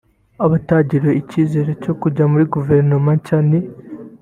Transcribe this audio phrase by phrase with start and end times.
[0.45, 3.59] Abatagiriwe icyizere cyo kujya muri Guverinoma nshya ni